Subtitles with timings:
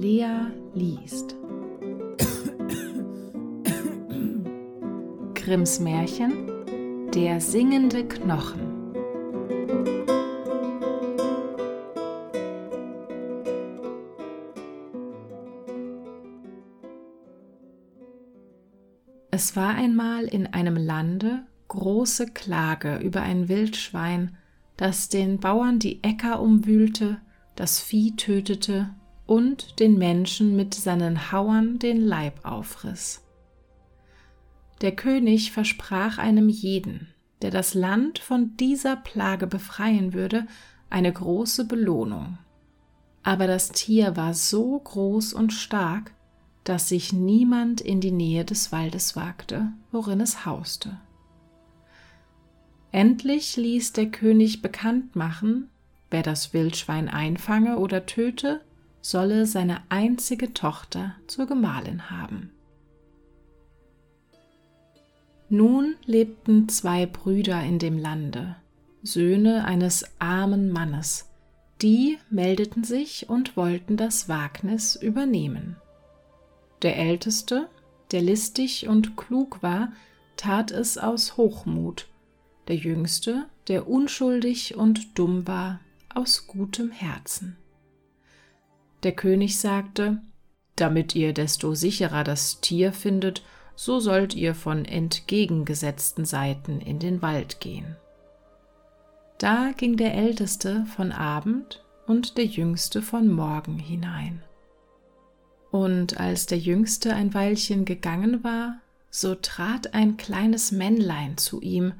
[0.00, 1.36] Lea liest.
[5.34, 8.94] Grimms Märchen Der singende Knochen.
[19.30, 24.38] Es war einmal in einem Lande große Klage über ein Wildschwein,
[24.78, 27.18] das den Bauern die Äcker umwühlte,
[27.54, 28.94] das Vieh tötete
[29.30, 33.22] und den Menschen mit seinen Hauern den Leib aufriss.
[34.80, 37.06] Der König versprach einem jeden,
[37.40, 40.48] der das Land von dieser Plage befreien würde,
[40.90, 42.38] eine große Belohnung.
[43.22, 46.12] Aber das Tier war so groß und stark,
[46.64, 50.98] dass sich niemand in die Nähe des Waldes wagte, worin es hauste.
[52.90, 55.68] Endlich ließ der König bekannt machen,
[56.10, 58.62] wer das Wildschwein einfange oder töte,
[59.00, 62.50] solle seine einzige Tochter zur Gemahlin haben.
[65.48, 68.56] Nun lebten zwei Brüder in dem Lande,
[69.02, 71.28] Söhne eines armen Mannes,
[71.82, 75.76] die meldeten sich und wollten das Wagnis übernehmen.
[76.82, 77.68] Der Älteste,
[78.12, 79.92] der listig und klug war,
[80.36, 82.06] tat es aus Hochmut,
[82.68, 85.80] der Jüngste, der unschuldig und dumm war,
[86.14, 87.56] aus gutem Herzen.
[89.02, 90.20] Der König sagte,
[90.76, 93.42] damit ihr desto sicherer das Tier findet,
[93.74, 97.96] so sollt ihr von entgegengesetzten Seiten in den Wald gehen.
[99.38, 104.42] Da ging der Älteste von Abend und der Jüngste von Morgen hinein.
[105.70, 111.94] Und als der Jüngste ein Weilchen gegangen war, so trat ein kleines Männlein zu ihm,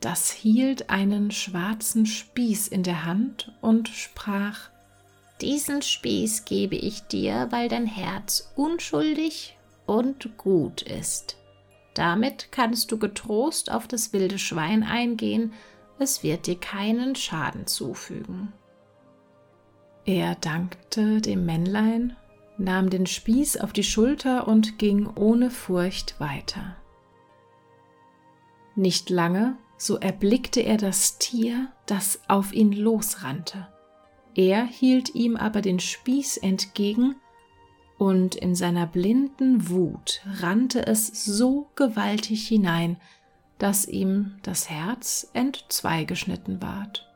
[0.00, 4.70] das hielt einen schwarzen Spieß in der Hand und sprach
[5.40, 11.36] diesen Spieß gebe ich dir, weil dein Herz unschuldig und gut ist.
[11.94, 15.52] Damit kannst du getrost auf das wilde Schwein eingehen,
[15.98, 18.52] es wird dir keinen Schaden zufügen.
[20.06, 22.16] Er dankte dem Männlein,
[22.56, 26.76] nahm den Spieß auf die Schulter und ging ohne Furcht weiter.
[28.76, 33.68] Nicht lange, so erblickte er das Tier, das auf ihn losrannte.
[34.40, 37.16] Er hielt ihm aber den Spieß entgegen,
[37.98, 42.96] und in seiner blinden Wut rannte es so gewaltig hinein,
[43.58, 47.06] dass ihm das Herz entzweigeschnitten ward.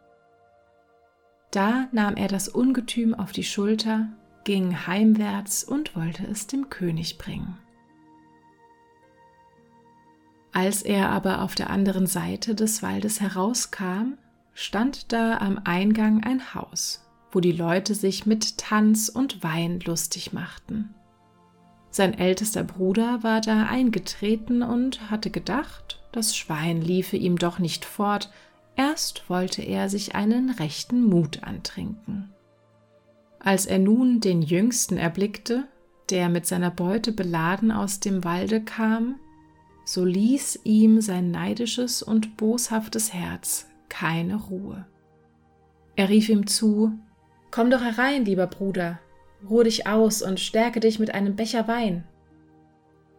[1.51, 4.09] Da nahm er das Ungetüm auf die Schulter,
[4.45, 7.57] ging heimwärts und wollte es dem König bringen.
[10.53, 14.19] Als er aber auf der anderen Seite des Waldes herauskam,
[14.53, 17.04] stand da am Eingang ein Haus
[17.35, 20.95] wo die Leute sich mit Tanz und Wein lustig machten.
[21.91, 27.85] Sein ältester Bruder war da eingetreten und hatte gedacht, das Schwein liefe ihm doch nicht
[27.85, 28.31] fort,
[28.77, 32.33] erst wollte er sich einen rechten Mut antrinken.
[33.39, 35.69] Als er nun den Jüngsten erblickte,
[36.11, 39.17] der mit seiner Beute beladen aus dem Walde kam,
[39.85, 44.87] so ließ ihm sein neidisches und boshaftes Herz keine Ruhe.
[45.95, 46.99] Er rief ihm zu
[47.55, 48.99] Komm doch herein, lieber Bruder,
[49.49, 52.03] ruhe dich aus und stärke dich mit einem Becher Wein.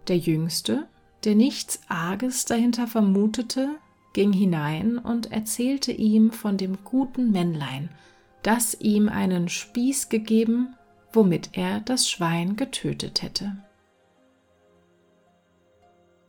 [0.10, 0.90] Der Jüngste,
[1.24, 3.70] der nichts Arges dahinter vermutete,
[4.12, 7.88] ging hinein und erzählte ihm von dem guten Männlein,
[8.44, 10.76] das ihm einen Spieß gegeben,
[11.14, 13.56] womit er das Schwein getötet hätte.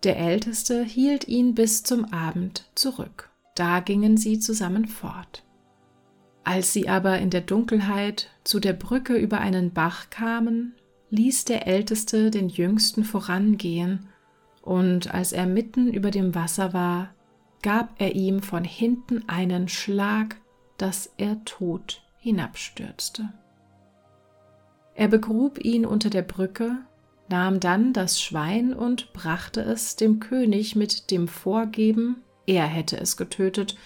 [0.05, 3.31] Der Älteste hielt ihn bis zum Abend zurück.
[3.57, 5.43] Da gingen sie zusammen fort.
[6.47, 10.77] Als sie aber in der Dunkelheit zu der Brücke über einen Bach kamen,
[11.11, 14.07] ließ der Älteste den Jüngsten vorangehen,
[14.63, 17.13] und als er mitten über dem Wasser war,
[17.63, 20.37] gab er ihm von hinten einen Schlag,
[20.79, 23.29] dass er tot hinabstürzte.
[24.95, 26.79] Er begrub ihn unter der Brücke,
[27.29, 33.17] nahm dann das Schwein und brachte es dem König mit dem Vorgeben, er hätte es
[33.17, 33.77] getötet,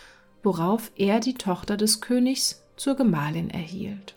[0.42, 4.14] worauf er die Tochter des Königs zur Gemahlin erhielt.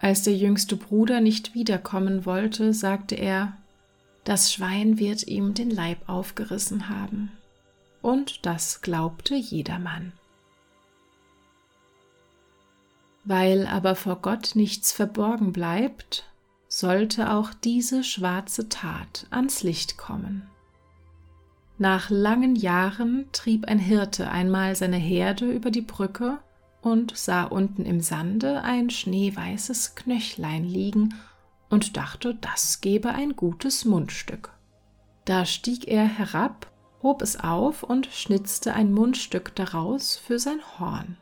[0.00, 3.56] Als der jüngste Bruder nicht wiederkommen wollte, sagte er,
[4.24, 7.32] das Schwein wird ihm den Leib aufgerissen haben.
[8.02, 10.12] Und das glaubte jedermann.
[13.24, 16.24] Weil aber vor Gott nichts verborgen bleibt,
[16.68, 20.46] sollte auch diese schwarze Tat ans Licht kommen.
[21.84, 26.38] Nach langen Jahren trieb ein Hirte einmal seine Herde über die Brücke
[26.80, 31.12] und sah unten im Sande ein schneeweißes Knöchlein liegen
[31.68, 34.54] und dachte, das gebe ein gutes Mundstück.
[35.26, 36.72] Da stieg er herab,
[37.02, 41.18] hob es auf und schnitzte ein Mundstück daraus für sein Horn.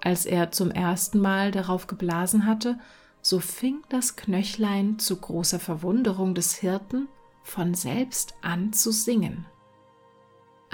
[0.00, 2.78] Als er zum ersten Mal darauf geblasen hatte,
[3.20, 7.08] so fing das Knöchlein zu großer Verwunderung des Hirten
[7.42, 9.44] von selbst an zu singen.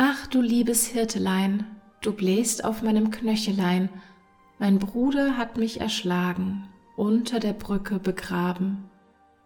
[0.05, 1.65] Ach du liebes Hirtelein,
[2.01, 3.89] du bläst auf meinem Knöchelein,
[4.59, 8.91] mein Bruder hat mich erschlagen, unter der Brücke begraben,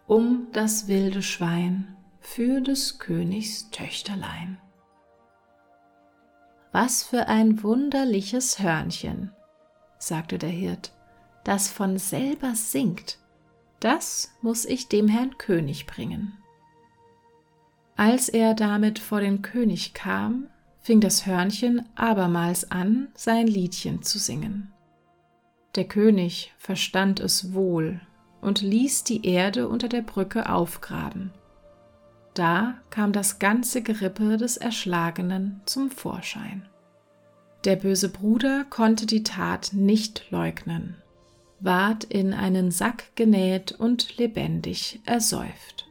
[0.06, 4.56] um das wilde Schwein für des Königs Töchterlein.
[6.72, 9.32] Was für ein wunderliches Hörnchen,
[9.98, 10.94] sagte der Hirt,
[11.44, 13.18] das von selber singt,
[13.78, 16.32] das muss ich dem Herrn König bringen.
[17.96, 20.48] Als er damit vor den König kam,
[20.80, 24.72] fing das Hörnchen abermals an, sein Liedchen zu singen.
[25.74, 28.00] Der König verstand es wohl
[28.40, 31.32] und ließ die Erde unter der Brücke aufgraben.
[32.34, 36.68] Da kam das ganze Gerippe des Erschlagenen zum Vorschein.
[37.64, 40.96] Der böse Bruder konnte die Tat nicht leugnen,
[41.60, 45.85] ward in einen Sack genäht und lebendig ersäuft.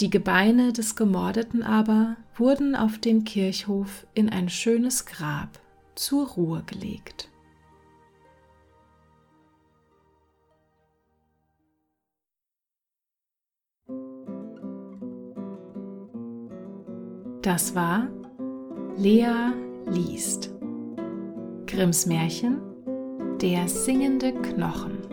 [0.00, 5.58] Die Gebeine des Gemordeten aber wurden auf dem Kirchhof in ein schönes Grab
[5.94, 7.30] zur Ruhe gelegt.
[17.40, 18.08] Das war
[18.98, 19.52] Lea
[19.86, 20.52] liest.
[21.66, 22.60] Grimms Märchen
[23.40, 25.05] Der singende Knochen.